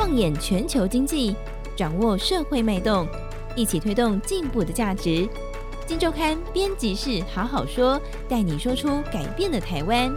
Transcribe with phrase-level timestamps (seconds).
[0.00, 1.36] 放眼全球经济，
[1.76, 3.06] 掌握社会脉动，
[3.54, 5.28] 一起推动进步的价值。
[5.86, 10.10] 金周刊编辑室好好说，带你说出改变的台湾。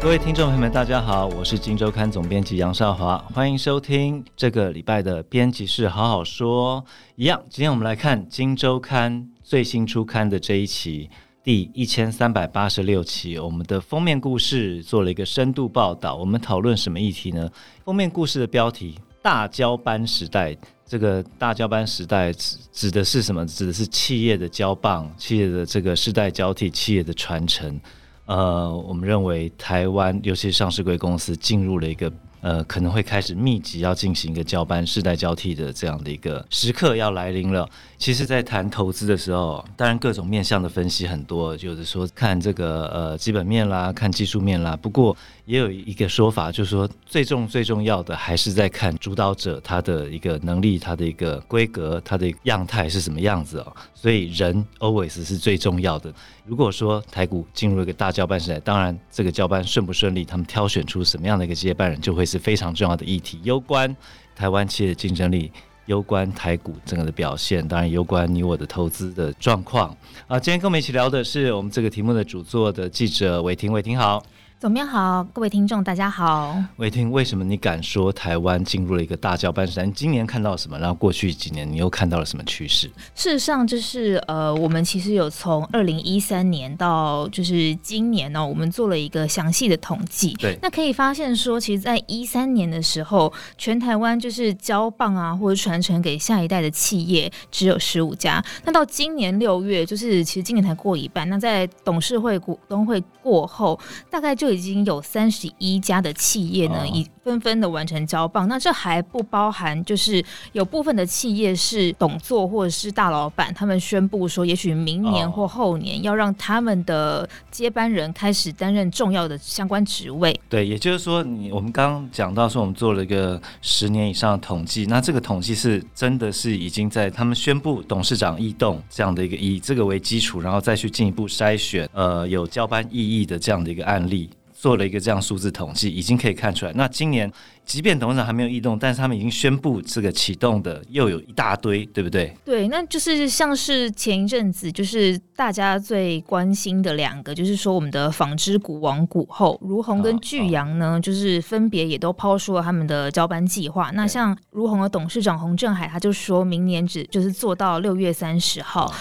[0.00, 6.84] 各位听众朋友们，大家好，我是金周刊总编辑杨少华，欢迎收听这个礼拜的编辑室好好说。
[7.14, 11.08] 一样，今天我们来看金周刊最新出刊的这一期。
[11.48, 16.14] 第一千三百八十六期，我们的封面故事做了一个深度报道。
[16.14, 17.50] 我们讨论什么议题呢？
[17.86, 20.54] 封面故事的标题“大交班时代”。
[20.84, 23.46] 这个大交班时代指指的是什么？
[23.46, 27.80] 指的是企业的交棒，企业的这个世代交替，企业的传承。
[28.26, 32.12] 呃，我们认为台湾，尤其是上市柜公司，进入了一个。
[32.40, 37.68] 呃，可能会开始密集要进行一个交班、世代交替的这样的一个时刻要来临了。
[37.98, 44.76] 其实，在谈投资的时候，当然各种面向的分析很多，就是说看这个呃基本面啦，看技术面啦。
[44.76, 45.16] 不过，
[45.46, 53.76] 也有一个说法，就是说最重最重要的还是在看主导者他的一个能力、他的一个规格、他的样态是什么样子哦。
[53.94, 56.14] 所以，人 always 是最重要的。
[56.46, 63.94] 如果说台股进入一个大交班时代，当然这个交班顺不顺利，他们挑选出什么样的一个接班人，就会是非常重要的议题，攸关
[64.36, 65.50] 台湾企业的竞争力，
[65.88, 69.88] 攸关台股整个的表现，当然攸关你我的投资的状况。
[70.26, 74.22] 啊，今天跟我们一起聊的是我们这个题目的主作的记者韦庭，韦庭好。
[74.60, 76.60] 总编好，各位听众大家好。
[76.78, 79.86] 伟庭，为什么你敢说台湾进入了一个大交班时代？
[79.86, 80.76] 你今年看到什么？
[80.80, 82.90] 然后过去几年你又看到了什么趋势？
[83.14, 90.34] 事实上，就是呃，我们其实有从二零一三年到就是今年呢、哦，我们做了一个详细的统计。
[90.40, 98.44] 对，那可以发现说，其实，在一三年的时候，全台湾就是交棒啊，或者传承给下一代的企业只有十五家。
[98.64, 101.28] 那到今年六月，就是其实今年才过一半。
[101.28, 103.78] 那在董事会股东会过后，
[104.10, 108.48] 大概就就已经有三十一家的企业呢，已纷纷的完成交棒。
[108.48, 120.34] 那这还不包含，就是有部分的企业是董座或者是大老板，他们宣布说，也许明年或后年要让他们的接班人开始担任重要的相关职位。
[120.48, 134.30] 对，也就是说，你我们刚刚讲到说，我们做了一个十年以上的统计，那这个统计是真的是已经在他们宣布董事长异动这样的一个以这个为基础，然后再去进一步筛选，呃，有交班意义的这样的一个案例。
[134.58, 136.72] 做了一个这样数字统计，已经可以看出来。
[136.74, 137.30] 那今年，
[137.64, 142.36] 即便董事长还没有异动，但是他们已经宣布这个启动的又有一大堆，对不对？
[142.44, 153.92] 对，那就是像是前一阵子，就是大家最关心的两个，就是说我们的纺织股王股后如虹跟巨阳呢，哦哦、就是分别也都抛出了他们的交班计划。
[153.94, 158.92] 那像如虹的董事长洪振海，他就说明年只就是做到六月三十号。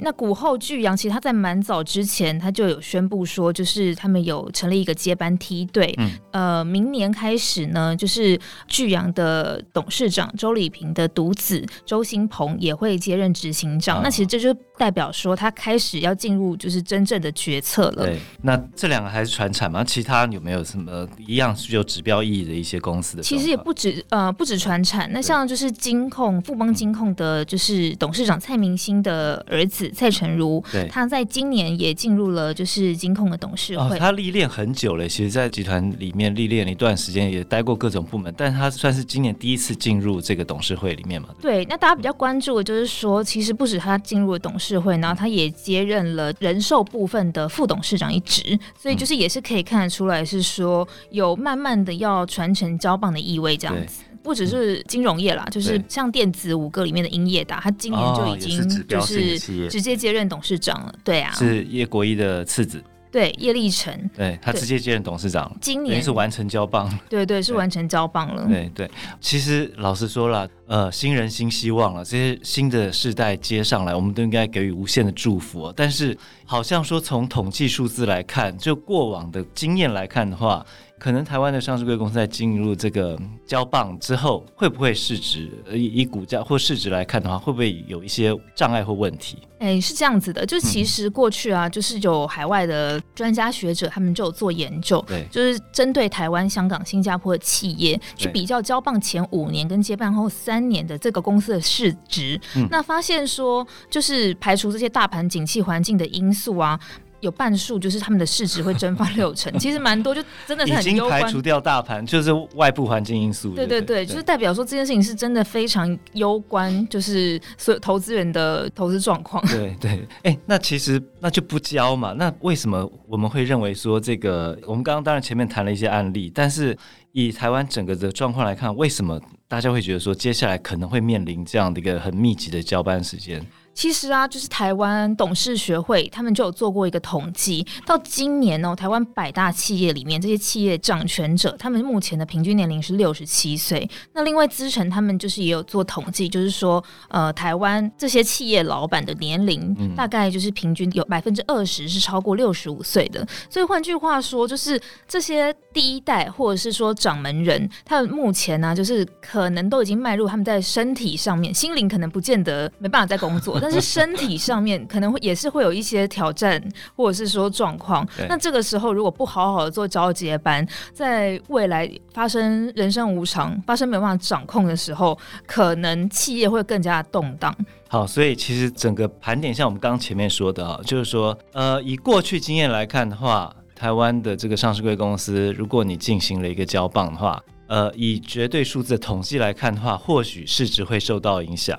[0.00, 4.94] 那股后巨阳其实他在蛮早之前他就有宣布说，就是他们有成立一个。
[5.06, 8.36] 接班梯队，嗯、呃，明年开始呢，就是
[8.66, 13.98] 巨阳的董事长周礼平的独子周新鹏也会接任执行长。
[13.98, 18.06] 哦、那其实这就代表说，他开始要进入就是真正的决策了。
[18.06, 19.84] 对，那这两个还是传产吗？
[19.84, 23.22] 其他有没有什么一样具有指标意义的一些公司的？
[23.22, 25.08] 其实也不止，呃，不止传产。
[25.12, 33.96] 那像就是金控富邦金控的，就是董事长蔡明兴的儿子蔡成儒，对，他在今年也进入了就是金控的董事会。
[33.96, 34.95] 哦、他历练很久。
[35.08, 41.28] 其实，在集团里面历练了一段时间，也待过各种部门，但他算是今年第一次进入这个董事会里面嘛？
[41.40, 54.02] 对，那大家比较关注的就是说，其实不止他进入了董事会，然后他也接任了人寿部分的副董事长一职，所以就是也是可以看得出来，是说有慢慢的要传承交棒的意味，这样子。
[54.22, 60.92] 不只是金融业啦，就是像电子五个里面的英业达，他今年就已经就是直接接任董事长了。
[61.04, 62.82] 对啊，是叶国一的次子。
[63.16, 68.44] 对叶立成，对他直接接任董事长，今年是完成交棒， 对对，是完成交棒了。
[68.46, 68.90] 对对，
[69.22, 75.72] 其实老实说了，呃，新人新希望了，这些新的世代接上来，我们都应该给予无限的祝福。
[75.74, 80.66] 但是，好像说从统计数字来看，就过往的经验来看的话。
[80.98, 89.38] 可能台湾的上市贵公司在进入这个交棒之后，会不会市值以以股价或市值来看的话，会不会有一些障碍或问题？
[89.58, 106.78] 哎、欸，是这样子的，就其实过去啊，嗯、就是有海外的专家学者，他们就有做研究，对，就是针对台湾、香港、新加坡的企业去比较交棒前五年跟接棒后三年的这个公司的市值，嗯、那发现说，就是排除这些大盘景气环境的因素啊。
[107.26, 113.54] 有半数就是他们的市值会蒸发六成， 其实蛮多，就真的是很已经排除掉大盘，就是外部环境因素。
[113.54, 119.44] 对对对，对就是代表说这件事情是真的非常攸关，就是所有投资人的投资状况。
[119.48, 119.90] 对对，
[120.22, 122.12] 哎、欸，那其实那就不交嘛？
[122.12, 124.58] 那为什么我们会认为说这个？
[124.66, 126.76] 我们刚刚当然前面谈了一些案例，但是
[127.12, 133.44] 以台湾整个的状况来看，为什么大家会觉得说接下来可能会面临这样的一个很密集的交班时间？
[133.76, 143.88] 其实啊，就是台湾董事学会他们就有做过一个统计，到今年哦，台湾百大企业里面，这些企业掌权者，他们目前的平均年龄是六十七岁。
[144.14, 153.26] 那另外资诚他们就是也有做统计，就是说，呃，台湾这些企业老板的年龄大概就是平均有百分之二十是超过六十五岁的。
[153.50, 163.60] 所以换句话说，就是这些第一代或者是说掌门人，他们目前呢、啊，就是可能都已经迈入他们在身体上面，心灵可能不见得没办法再工作。
[163.68, 166.62] 但是 身体上面可能会也是会有一些挑战，
[166.94, 168.06] 或者是说状况。
[168.28, 177.52] 那这个时候如果不好好的做交接班，在未来发生人生无常、发生没有办法掌控的时候，可能企业会更加动荡。
[177.88, 191.78] 好，所以其实整个盘点，像我们刚刚前面说的啊，就是说，呃，以过去经验来看的话，台湾的这个上市贵公司，如果你进行了一个交棒的话，呃，以绝对数字的统计来看的话，或许市值会受到影响。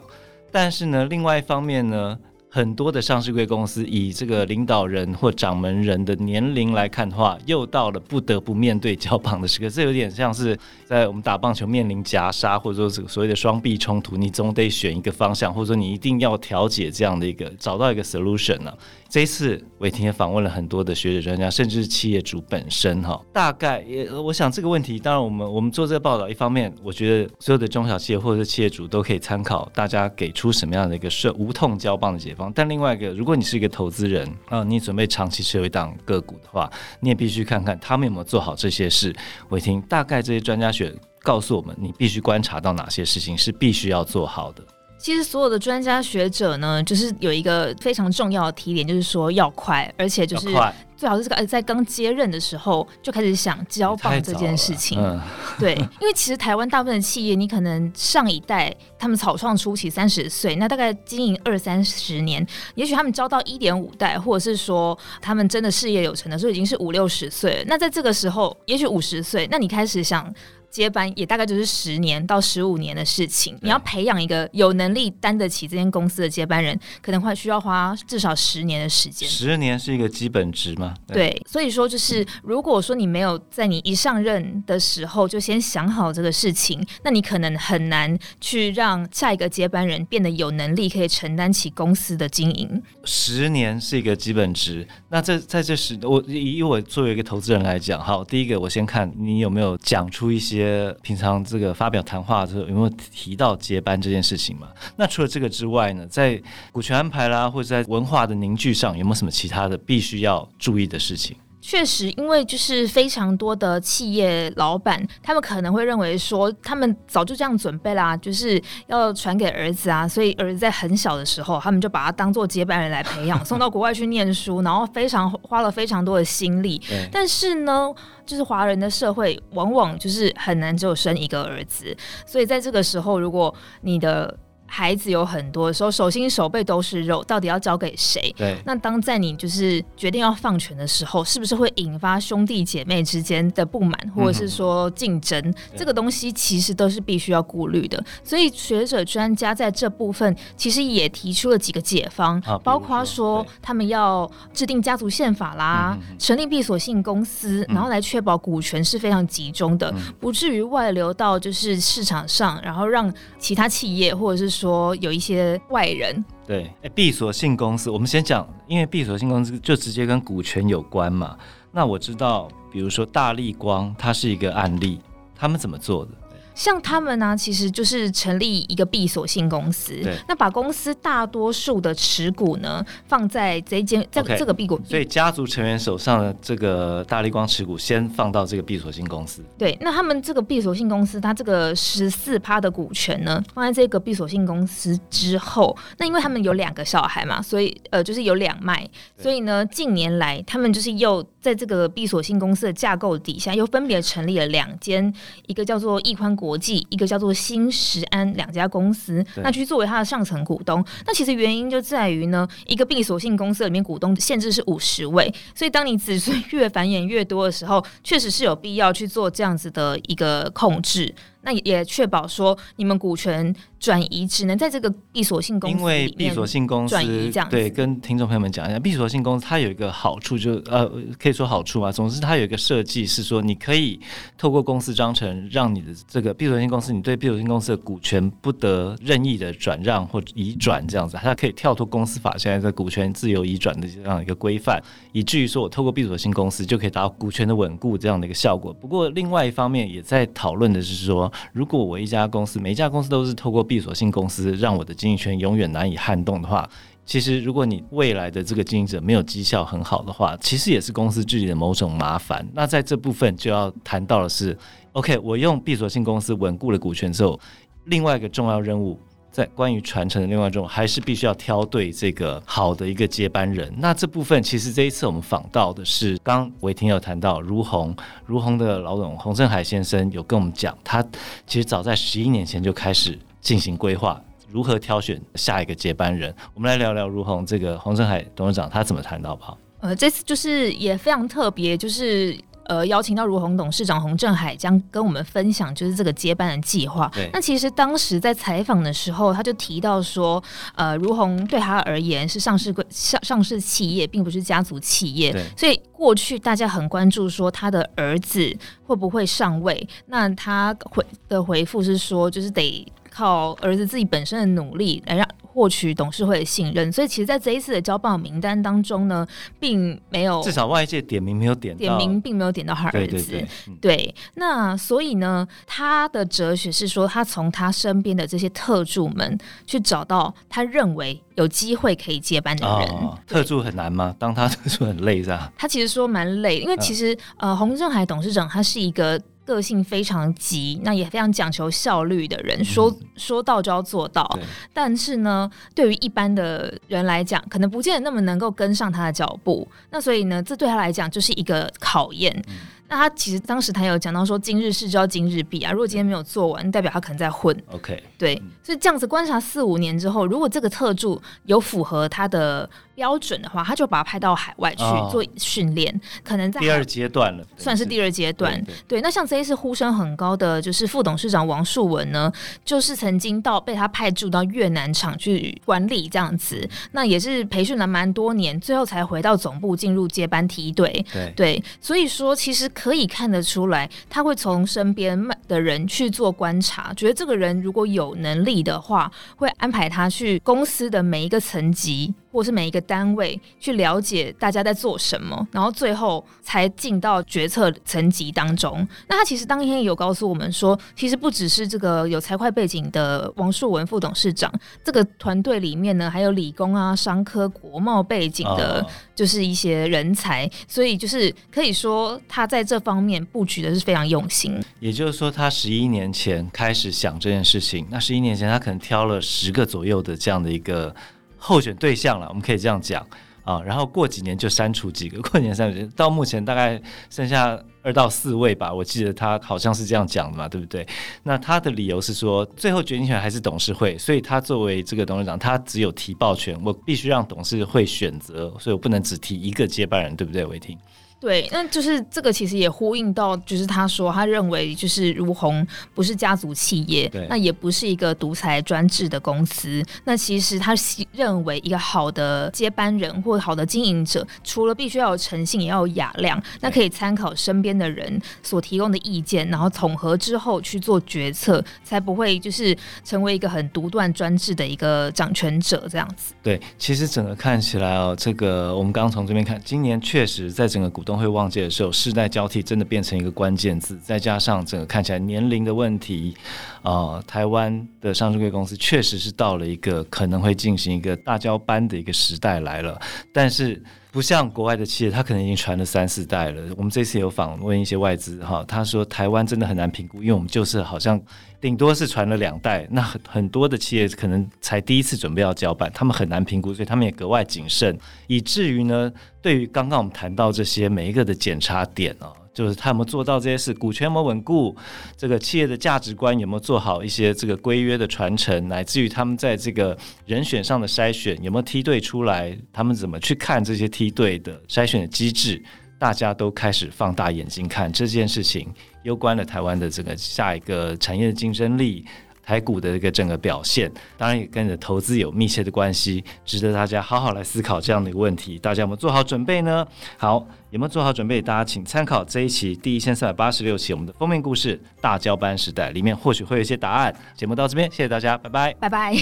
[0.51, 2.17] 但是呢，另外一方面呢，
[2.49, 9.69] 很多的上市贵公司以这个领导人或掌门人的年龄来看的话，又到了不得不面对交棒的时刻。
[9.69, 18.73] 这有点像是在我们打棒球面临夹杀，或者说这个所谓的双臂冲突，你总得选一个方向，或者说你一定要调解这样的一个找到一个 solution 呢、
[19.09, 23.21] 这一次，伟霆也访问了很多的学者专家，甚至是企业主本身哈。
[23.33, 39.15] 大概也，我想这个问题，当然我们我们做这个报道，一方面我觉得所有的中小企业或者是企业主都可以参考，大家给出什么样的一个是无痛交棒的解但另外一个，如果你是一个投资人啊，你准备长期持有一档个股的话，你也必须看看他们有没有做好这些事。
[39.49, 44.63] 伟霆，大概这些专家学告诉我们，你必须观察到哪些事情是必须要做好的。
[44.97, 50.49] 其实所有的专家学者呢，就是有一个非常重要的提点，就是说要快，而且就是
[50.95, 54.99] 最好是这个在刚接任的时候就开始想交棒这件事情。
[54.99, 55.21] 嗯、
[55.59, 67.63] 对，因为其实台湾大部分的企业，你可能上一代他们草创初期三十岁，那大概经营二三十年，也许他们招到一点五代，或者是说他们真的事业有成的时候已经是五六十岁了。
[67.67, 70.33] 那在这个时候，也许五十岁，那你开始想。
[70.77, 73.57] 接班也大概就是十年到十五年的事情。
[73.61, 79.27] 你要培养一个有能力担得起这间公司的接班人，可能会需要花至少十年的时间。
[79.27, 80.93] 十年是一个基本值吗？
[81.07, 92.83] 对，对，所以说就是如果说你没有在你一上任的时候就先想好这个事情，那你可能很难去让下一个接班人变得有能力可以承担起公司的经营。
[93.03, 94.87] 十年是一个基本值。
[95.09, 100.66] 那这在这十，我以我作为一个投资人来讲，好，第一个我先看你有没有讲出一些。
[101.01, 104.69] 平常这个发表谈话的时候有没有提到接班这件事情嘛？
[104.95, 106.41] 那除了这个之外呢，在
[106.71, 111.35] 股权安排啦，或者在文化的凝聚上，有没有什么其他的必须要注意的事情？
[111.67, 126.81] 确实，因为就是非常多的企业老板，他们可能会认为说，他们早就这样准备啦，就是要传给儿子啊，所以儿子在很小的时候，他们就把他当做接班人来培养， 送到国外去念书，然后非常花了非常多的心力。
[127.11, 127.93] 但是呢，
[128.25, 131.93] 就是华人的社会往往就是很难只有生一个儿子，
[132.25, 134.33] 所以在这个时候，如果你的
[134.67, 138.33] 孩子有很多的时候，手心手背都是肉，到底要交给谁？
[138.37, 138.55] 对。
[138.65, 145.39] 那当在你就是决定要放权的时候，是不是会引发兄弟姐妹之间的不满，或者是说竞争？
[145.39, 148.03] 嗯、这个东西其实都是必须要顾虑的。
[148.23, 164.56] 所以学者专家在这部分其实也提出了几个解方，啊、包括说他们要制定家族宪法啦，嗯、成立闭锁性公司，嗯、然后来确保股权是非常集中的，嗯、不至于外流到就是市场上，然后让其他企业或者是。
[164.57, 171.37] 说有一些外人，对，哎，闭锁性公司，我们先讲，因为闭锁性公司就直接跟股权有关嘛。
[171.71, 174.99] 那我知道，比如说大立光，它是一个案例，
[175.35, 176.11] 他们怎么做的？
[176.57, 179.93] 像他们呢、啊，其实就是成立一个闭锁性公司，
[180.27, 189.43] 那把公司大多数的持股呢放在这间这 Okay, 这个闭锁，所以家族成员手上的这个大立光持股先放到这个闭锁性公司。
[189.55, 205.13] 对，那他们这个闭锁性公司，它这个十四趴的股权呢，放在这个闭锁性公司之后，那因为他们有两个小孩嘛，所以呃就是有两脉，所以呢近年来他们就是又在这个闭锁性公司的架构底下，又分别成立了两间，
[205.45, 206.46] 一个叫做易宽股。
[206.47, 210.81] 国际，一个叫做新石安两家公司，那去作为它的上层股东。
[211.05, 221.13] 那其实原因就在于呢，一个闭锁性公司里面股东限制是五十位，所以当你子孙越繁衍越多的时候，确实是有必要去做这样子的一个控制。
[221.41, 227.47] 那也确保说，你们股权转移只能在这个闭锁性公司，因为闭锁性公司转移这样。
[227.49, 231.91] 对，跟听众朋友们讲一下，闭锁性公司它有一个好处就，就呃，可以说好处啊。
[231.91, 233.99] 总之，它有一个设计是说，你可以
[234.37, 244.81] 透过公司章程，让你的这个闭锁性公司，你对闭锁性公司的股权不得任意的转让或移转这样子，它可以跳脱公司法现在在股权自由移转的这样一个规范，
[245.11, 248.73] 以至于说我透过闭锁性公司就可以达到股权的稳固这样的一个效果。
[248.73, 251.31] 不过，另外一方面也在讨论的是说。
[251.53, 256.67] 如果我一家公司，每一家公司都是透过闭锁性公司让我的经营权永远难以撼动的话，
[257.05, 262.47] 其实如果你未来的这个经营者没有绩效很好的话，其实也是公司治理的某种麻烦。
[262.53, 264.57] 那在这部分就要谈到的是
[264.93, 267.39] ，OK，我用闭锁性公司稳固了股权之后，
[267.85, 268.97] 另外一个重要任务。
[269.29, 273.71] 在关于传承的另外一种，还是必须要挑对这个好的一个接班人。
[273.77, 277.95] 那这部分其实这一次我们访到的是，刚伟霆有谈到如虹，
[278.25, 281.03] 如虹的老总洪振海先生有跟我们讲，他
[281.45, 286.35] 其实早在十一年前就开始进行规划，如何挑选下一个接班人。
[286.53, 289.57] 我们来聊聊如虹这个洪振海董事长他怎么谈到，好不好？
[289.79, 292.37] 呃，这次就是也非常特别，就是。
[292.69, 297.09] 呃，邀请到如虹董事长洪振海将跟我们分享，就是这个接班的计划。
[297.31, 300.43] 那其实当时在采访的时候，他就提到说，
[300.75, 305.33] 呃，如虹对他而言是上市柜上上市企业，并不是家族企业。
[305.55, 308.53] 所以过去大家很关注说他的儿子
[308.85, 309.87] 会不会上位。
[310.07, 312.85] 那他回的回复是说，就是得
[313.17, 315.27] 靠儿子自己本身的努力来让。
[315.57, 319.25] 获取董事会的信任，所以其实，在这一次的交棒名单当中呢，
[319.59, 323.13] 并没有至少外界点名没有点点名，并没有点到他儿子。
[323.13, 332.87] 对，对，对，嗯、对，那所以呢，他的哲学是说，他从他身边的这些特助们去找到他认为有机会可以接班的人。
[332.89, 334.13] 哦、特助很难吗？
[334.19, 335.51] 当他特助很累是吧？
[335.57, 339.19] 他其实说蛮累，因为其实、嗯、呃，洪正海董事长他是一个。
[339.47, 344.29] 个性非常急，那也非常讲求效率的人，说说到就要做到。
[344.73, 349.67] 但是呢，对于一般的人来讲，可能不见得那么能够跟上他的脚步。
[349.89, 352.31] 那所以呢，这对他来讲就是一个考验。
[352.49, 352.55] 嗯
[352.89, 357.55] 那他其实当时他有讲到说，今日事就要今日毕啊，如果今天没有做完，代表他可能在混。
[357.71, 368.53] OK，对，所以这样子观察四五年之后，如果这个特助有符合他的标准的话，他就把他派到海外去做训练，哦、可能在第二阶段了，算是第二阶段。
[368.63, 372.31] 对，对，对，那像这一次呼声很高的就是副董事长王树文呢，
[372.63, 381.05] 就是曾经到被他派驻到越南厂去管理这样子，那也是培训了蛮多年，最后才回到总部进入接班梯队。
[381.11, 382.71] 对，对，所以说其实。
[382.77, 392.13] 可以看得出来，他会从身边的人去做观察，觉得这个人如果有能力的话，会安排他去公司的每一个层级。
[392.37, 398.87] 或是每一个单位去了解大家在做什么，然后最后才进到决策层级当中。
[399.07, 404.53] 那他其实当天也有告诉我们说，其实不只是这个有财会背景的王树文副董事长，
[404.83, 410.45] 这个团队里面呢，还有理工啊、商科、国贸背景的，就是一些人才。
[410.45, 410.49] 哦。
[410.67, 414.63] 所以就是可以说，他在这方面布局的是非常用心。
[414.79, 420.95] 也就是说，他十一年前开始想这件事情，那十一年前他可能挑了十个左右的这样的一个。
[421.37, 423.05] 候选对象了，我们可以这样讲
[423.43, 430.85] 啊，然后过几年就删除几个， 过年删除，到目前大概剩下二到四位吧，我记得他好像是这样讲的嘛，对不对？
[431.23, 440.77] 那他的理由是说，最后决定权还是董事会，所以他作为这个董事长，他只有提报权，我必须让董事会选择，所以我不能只提一个接班人，对不对，伟霆？
[441.19, 449.83] 对，那就是这个其实也呼应到，就是他说他认为就是如虹不是家族企业，那也不是一个独裁专制的公司。
[450.03, 450.75] 那其实他
[451.11, 456.39] 认为一个好的接班人或好的经营者，除了必须要有诚信，也要有雅量。
[456.61, 466.35] 那可以参考身边的人所提供的意见，然后统合之后去做决策，才不会就是成为一个很独断专制的一个掌权者这样子。
[466.43, 471.06] 对，其实整个看起来哦，这个我们刚刚从这边看，今年确实在整个股。
[471.07, 473.97] 都会忘记的时候，世代交替真的变成一个关键字。
[473.99, 476.35] 再加上整个看起来年龄的问题，
[476.81, 482.99] 啊、呃，台湾的上市柜公司确实是到了一个可能会进行一个大交班的一个时代来了。
[483.31, 486.61] 但是不像国外的企业，它可能已经传了三四代了。
[486.75, 491.17] 我们这次有访问一些外资哈，他说台湾真的很难评估，因为我们就是好像。
[491.59, 497.97] 顶多是传了两代，那很很多的企业可能才第一次准备要交办，他们很难评估，所以他们也格外谨慎，
[498.27, 499.11] 以至于呢，
[499.47, 504.75] 对于刚刚我们谈到这些每一个的检查点哦，就是他有没有做到这些事，股权有没有稳固，
[505.15, 515.63] 这个企业的价值观有没有做好一些这个规约的传承，乃至于他们在这个人选上的筛选有没有梯队出来，他们怎么去看这些梯队的筛选的机制，
[515.97, 518.67] 大家都开始放大眼睛看这件事情，
[519.03, 522.05] 攸关了台湾的这个下一个产业的竞争力。
[522.47, 528.57] 台股的一个整个表现，当然也跟着投资有密切的关系，值得大家好好来思考这样的一个问题。
[528.57, 529.85] 大家有没有做好准备呢？
[530.15, 531.41] 好，有没有做好准备？
[531.41, 537.13] 大家请参考这一期第一千三百八十六期我们的封面故事《大交班时代》，里面或许会有一些答案。
[537.35, 539.13] 节目到这边，谢谢大家，拜拜，拜拜。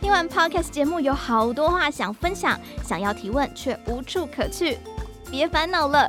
[0.00, 4.78] 听完 Podcast 节目，有好多话想分享，想要提问却无处可去，
[5.32, 6.08] 别烦恼了。